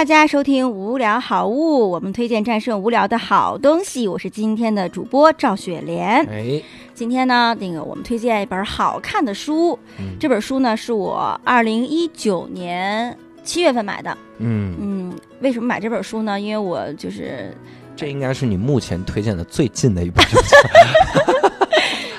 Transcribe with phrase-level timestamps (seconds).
[0.00, 4.08] 大家收听《无聊好物》，我们推荐战胜无聊的好东西。
[4.08, 6.26] 我是今天的主播赵雪莲。
[6.26, 6.62] 哎，
[6.94, 9.78] 今天呢，那个我们推荐一本好看的书。
[9.98, 13.14] 嗯这本书呢，是我二零一九年
[13.44, 14.16] 七月份买的。
[14.38, 16.40] 嗯，嗯，为什么买这本书呢？
[16.40, 17.54] 因为我就是
[17.94, 20.38] 这应该是你目前推荐的最近的一本书。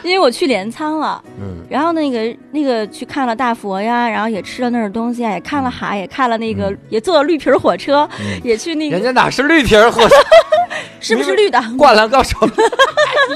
[0.04, 10.16] 因为我去镰仓了，嗯，然后那个那个去看了大佛呀，然后也吃了那儿的东西啊，也看了海，也看了那个，嗯也坐了绿皮火车，嗯也去那个人家哪是绿皮火车，
[11.00, 11.62] 是不是绿的？
[11.78, 12.38] 灌篮高手，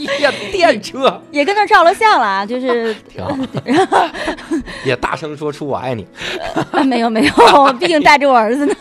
[0.09, 3.23] 哎呀，电车， 也跟那儿照了相了啊，就是挺
[3.87, 4.09] 好。
[4.83, 6.05] 也大声说出我爱你。
[6.71, 8.75] 啊，没有没有，毕竟带着我儿子呢。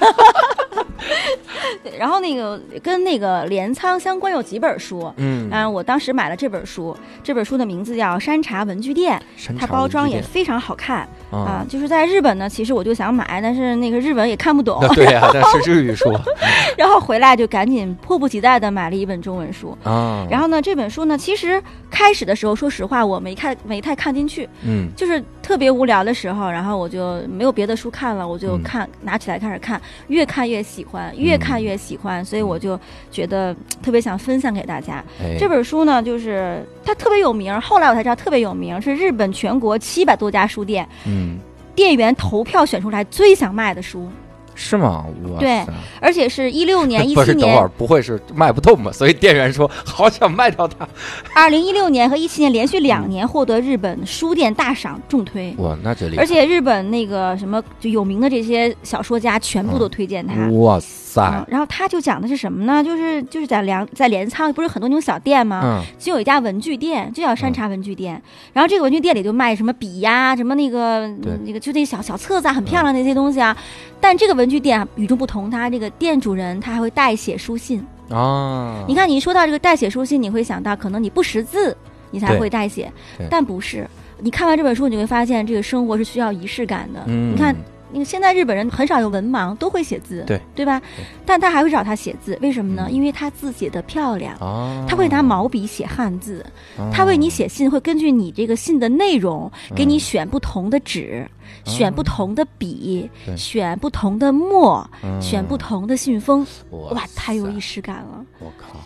[1.82, 9.20] 对然后那个跟那个镰仓相关有几本书，嗯啊，我当时买了这本书，这本书的名字叫《山茶文具店》，
[9.58, 11.66] 它包装也非常好看啊啊。。
[11.68, 16.12] 就是在日本呢，其实我就想买，但是那个日文也看不懂，对呀，那是日语书
[16.77, 19.77] 然后回来就赶紧迫不及待的买了一本中文书。
[19.83, 20.27] 啊。
[20.30, 32.78] 然后呢，这本书呢，其实开始的时候，说实话，我没看，没太看进去，嗯就是特别无聊的时候，然后我就没有别的书看了，我就嗯看、拿起来开始看，越看越喜欢，越看越喜欢，所以我就
[33.11, 35.05] 觉得嗯特别想分享给大家。
[35.20, 41.39] 哎这本书呢，就是它特别有名，后来我才知道特别有名，是日本全国七百多家书店嗯
[41.75, 44.09] 店员投票选出来最想卖的书，
[44.55, 45.05] 是吗？
[45.33, 45.64] 哇对
[46.01, 48.92] 而且是一六年、 一七等会儿年、不会是卖不动吧？
[48.92, 50.89] 所以店员说好想卖掉它。
[51.34, 55.53] 二零一六年和一七年连续两年获得日本书店大赏重推。
[55.58, 56.17] 哇，那这里！
[56.17, 60.34] 而且日本那个什么就有名的这些小说家全部都推荐他。
[60.51, 60.83] 哇嗯
[61.15, 62.83] 塞，，然后他就讲的是什么呢？
[62.83, 65.61] 就是就是在粮在镰仓不是很多那种小店吗？
[65.62, 68.20] 嗯就有一家文具店，就叫山茶文具店。
[68.53, 71.07] 然后这个文具店里就卖什么笔呀、什么那个
[71.45, 73.57] 那个就那小小册子啊，很漂亮的那些东西啊。
[74.01, 77.80] 但这个文具店啊与众不同，它这个店主人他还会代写书信。
[78.11, 81.77] 啊，你看，你一说到这个代写书信，你会想到可能你不识字，
[82.11, 82.92] 你才会代写，
[83.30, 83.89] 但不是。
[84.20, 87.03] 你看完这本书，你会发现这个生活是需要仪式感的。
[87.07, 87.55] 嗯，你看，
[87.92, 90.40] 那个现在日本人很少有文盲，都会写字，对。
[90.55, 90.80] 对吧？
[91.24, 92.86] 但他还会找他写字，为什么呢？
[92.89, 92.92] 嗯。
[92.92, 94.34] 因为他字写的漂亮。
[94.39, 96.44] 啊，他会拿毛笔写汉字，
[96.77, 101.28] 啊，他为你写信，会根据你这个信的内容，给你嗯选不同的纸，
[101.64, 103.36] 选不同的笔，对。
[103.36, 105.20] 选不同的墨，嗯。
[105.20, 108.24] 选不同的信封，哇哇，太有仪式感了。
[108.40, 108.78] 我靠，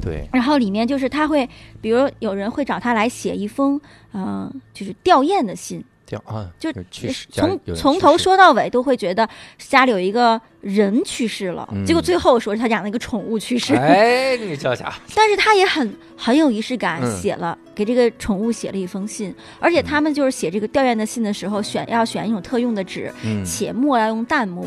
[0.00, 1.48] 对，然后里面就是他会，
[1.80, 3.80] 比如有人会找他来写一封，
[4.12, 9.28] 嗯、就是吊唁的信，掉啊，就去世，从从头说到尾，都会觉得
[9.58, 24.64] 家里有一个人去世了，嗯结果最后说是他养了一个宠物去世，哎， 你这家，但是他也很很有仪式感，嗯写了给这个宠物写了一封信，而且他们就是写这个吊唁的信的时候，选要选一种特用的纸，嗯，且墨要用淡墨，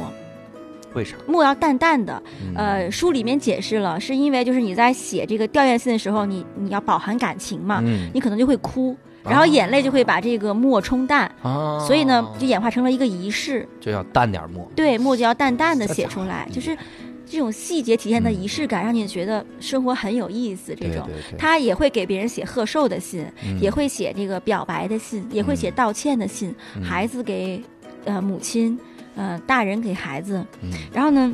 [0.94, 1.16] 为啥？
[1.28, 2.22] 墨要淡淡的。
[2.41, 13.68] 嗯呃，书里面解释了，是因为就是你在写这个吊唁信的时候，你你要饱含感情嘛，嗯你可能就会哭，然后眼泪就会把这个墨冲淡，啊，所以呢，就演化成了一个仪式。
[13.80, 16.78] 就要淡点墨，对，墨就要淡淡的写出来，就是
[17.25, 20.74] 这种细节体现的嗯仪式感，让你觉得生活很有意思。
[20.74, 27.62] 这种对对对，他也会给别人写贺寿的信，嗯也会写这个表白的信，也会写道歉的信，嗯孩子给
[28.06, 28.79] 呃母亲，
[29.16, 30.44] 呃大人给孩子。
[30.63, 31.31] 嗯然后呢，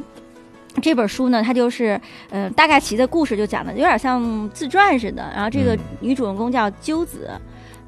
[0.81, 5.31] 这本书呢，它就是呃大概其的故事就讲的有点像自传似的。
[5.34, 7.29] 然后这个嗯女主人公叫鸠子，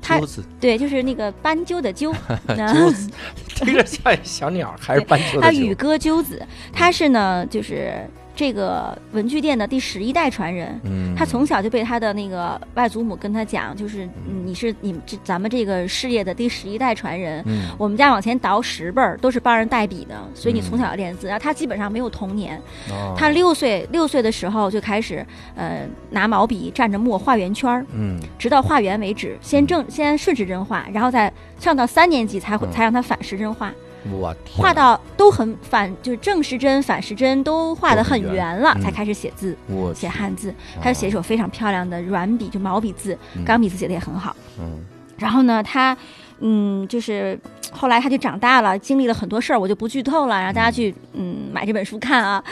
[0.02, 2.14] 她鸠子，对，就是那个斑鸠的鸠，
[2.74, 3.10] 鸠子，
[3.56, 5.42] 听着像小鸟，还是斑鸠？
[5.42, 6.42] 他宇歌鸠子，
[6.72, 8.08] 他是呢，就是
[8.38, 10.80] 这个文具店的第十一代传人。
[10.84, 17.44] 嗯，他从小就被他的那个外祖母跟他讲，就是嗯你是你们这咱们这个事业的第十一代传人。
[17.48, 21.26] 嗯我们家往前倒十辈儿都是帮人代笔的，所以你嗯从小要练字。
[21.26, 22.62] 然后他基本上没有童年，
[22.92, 25.26] 哦他六岁六岁的时候就开始
[25.56, 29.36] 呃拿毛笔蘸着墨画圆圈儿，嗯直到画圆为止。
[29.42, 33.74] 先正先顺时针画，然后再上到三年级才会嗯才让他反时针画。
[34.12, 39.58] 我画到都很反，就是正时针、反时针都画得很圆圆了，嗯才开始写字，
[39.94, 40.54] 写汉字。
[40.82, 44.36] 他就写一首非常漂亮的软笔，就毛笔字，嗯钢笔字写的也很好。
[44.60, 44.86] 嗯
[45.18, 45.98] 然后呢，他
[46.40, 47.40] 嗯，就是
[47.72, 52.44] 后来他就长大了，经历了很多事儿，我就不剧透了，让大家去嗯买这本书看啊。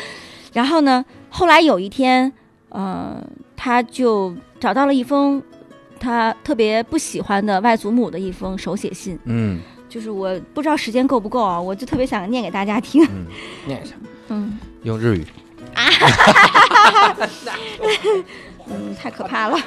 [0.51, 2.33] 然后呢，后来有一天，
[2.69, 3.23] 呃，
[3.55, 5.41] 他就找到了一封
[5.99, 9.19] 他特别不喜欢的外祖母的一封手写信。
[9.25, 9.61] 嗯
[9.95, 13.01] 就是我不知道时间够不够啊，我就特别想念给大家听。
[13.05, 13.25] 嗯，
[13.65, 13.95] 念一下，
[14.27, 15.25] 嗯用日语
[15.73, 15.87] 啊。
[18.67, 19.57] 嗯，太可怕了。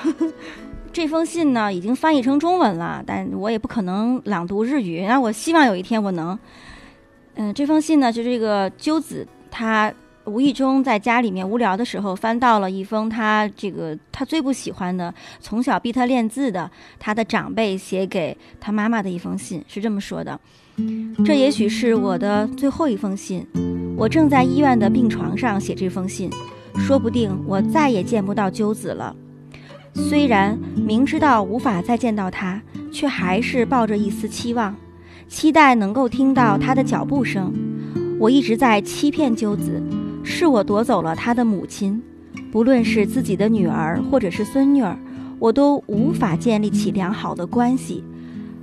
[0.92, 5.06] 这封信呢已经翻译成中文了，但我也不可能朗读日语。
[5.06, 6.38] 那我希望有一天我能。
[7.36, 9.90] 嗯，这封信呢，就这个鸠子她
[10.28, 20.38] 无意中在家里面无聊的时候，翻到了一封他这个他最不喜欢的，从小逼他练字的他的长辈写给他妈妈的一封信，是这么说的：
[21.25, 23.46] 这也许是我的最后一封信，
[23.96, 26.30] 我正在医院的病床上写这封信，
[26.76, 29.16] 说不定我再也见不到鸠子了。
[29.94, 32.60] 虽然明知道无法再见到他，
[32.92, 34.76] 却还是抱着一丝期望，
[35.26, 37.52] 期待能够听到他的脚步声。
[38.20, 39.82] 我一直在欺骗鸠子，
[40.30, 42.00] 是我夺走了他的母亲。
[42.52, 44.96] 不论是自己的女儿，或者是孙女儿，
[45.38, 48.04] 我都无法建立起良好的关系。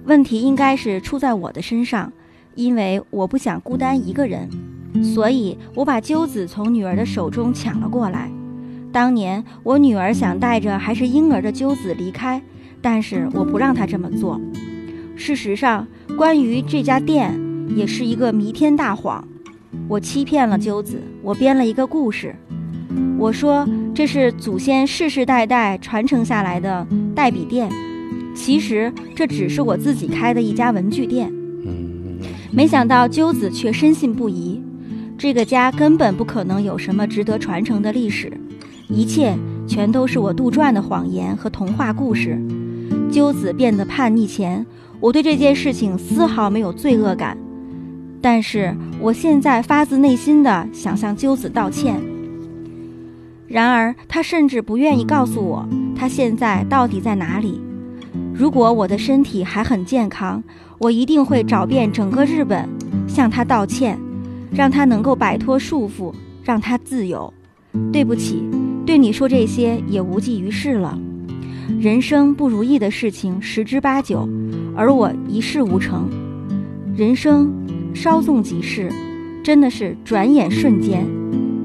[0.05, 2.13] 问题应该是出在我的身上，
[2.53, 4.47] 因为我不想孤单一个人，
[5.03, 8.31] 所以我把鸠子从女儿的手中抢了过来。
[8.91, 12.41] 当年我女儿想带着还是婴儿的鸠子离开，
[12.79, 14.39] 但是我不让她这么做。
[15.15, 17.39] 事实上，关于这家店，
[17.75, 19.27] 也是一个弥天大谎。
[19.87, 22.35] 我欺骗了鸠子，我编了一个故事。
[23.17, 27.69] 我说这是祖先世世代代传承下来的代笔店，
[28.35, 31.31] 其实这只是我自己开的一家文具店。
[31.65, 32.19] 嗯，
[32.51, 34.61] 没想到鸠子却深信不疑，
[35.17, 38.31] 这个家根本不可能有什么值得传承的历史，
[38.89, 39.33] 一切
[39.67, 42.39] 全都是我杜撰的谎言和童话故事。
[43.11, 44.65] 鸠子变得叛逆前，
[44.99, 47.37] 我对这件事情丝毫没有罪恶感。
[48.21, 51.95] 但是我现在发自内心的想向鸠子道歉。
[53.47, 57.61] 然而，他甚至不愿意告诉我他现在到底在哪里。
[58.33, 60.43] 如果我的身体还很健康，
[60.79, 62.67] 我一定会找遍整个日本，
[63.07, 63.97] 向他道歉，
[64.51, 66.11] 让他能够摆脱束缚，
[66.43, 67.31] 让他自由。
[67.93, 68.43] 对不起，
[68.85, 70.97] 对你说这些也无济于事了。
[71.79, 74.27] 人生不如意的事情十之八九，
[74.75, 76.09] 而我一事无成。
[76.95, 77.53] 人生。
[77.95, 78.91] 稍纵即逝，
[79.41, 81.05] 真的是转眼瞬间。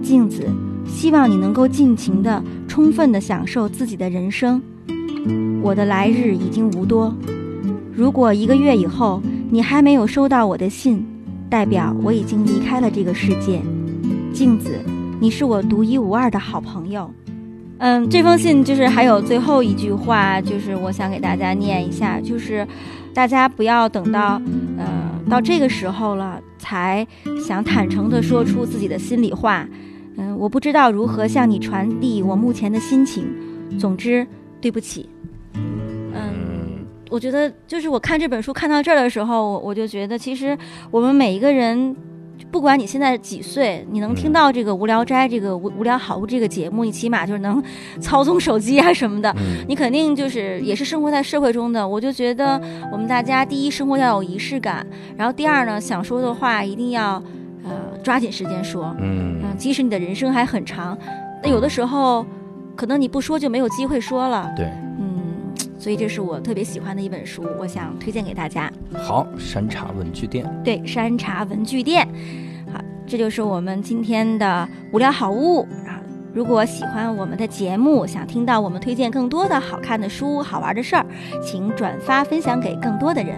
[0.01, 0.47] 镜子，
[0.87, 4.63] 希望你能够尽情的、充分的享受自己的人生。
[5.61, 7.15] 我的来日已经无多。
[7.93, 11.05] 如果一个月以后你还没有收到我的信，
[11.51, 13.61] 代表我已经离开了这个世界。
[14.33, 14.71] 镜子，
[15.21, 17.11] 你是我独一无二的好朋友。
[17.79, 22.67] 嗯，这封信就是还有最后一句话，就是我想给大家念一下，就是
[23.13, 24.41] 大家不要等到，
[24.79, 25.00] 呃。
[25.31, 27.07] 到这个时候了，才
[27.47, 29.67] 想坦诚地说出自己的心里话。
[30.17, 33.25] 嗯，我不知道如何向你传递我目前的心情。
[33.79, 34.27] 总之，
[34.61, 35.09] 对不起。
[35.55, 40.59] 嗯，我觉得就是我看这本书看到这儿的时候，我就觉得其实
[40.91, 41.97] 我们每一个人。
[42.51, 47.63] 不管你现在几岁，你能听到这个《无聊斋》这个无无聊好物这个节目，你起码就是能
[48.01, 49.35] 操纵手机啊什么的，
[49.69, 51.87] 你肯定就是也是生活在社会中的。
[51.87, 52.61] 我就觉得
[52.91, 54.85] 我们大家第一生活要有仪式感，
[55.17, 57.23] 然后第二呢，想说的话一定要
[57.63, 57.71] 呃
[58.03, 58.95] 抓紧时间说。
[58.99, 60.99] 嗯，即使你的人生还很长，
[61.43, 62.27] 那有的时候
[62.75, 64.51] 可能你不说就没有机会说了。
[64.57, 64.90] 对，嗯，
[65.81, 68.71] 所以这是我特别喜欢的一本书，我想推荐给大家。
[68.93, 70.45] 好，山茶文具店。
[70.63, 72.07] 对，山茶文具店。
[72.71, 75.99] 好这就是我们今天的无聊好物啊！
[76.35, 81.07] 如果喜欢我们的节目，想听到我们推荐更多的好看的书、好玩的事儿，
[81.43, 83.37] 请转发分享给更多的人。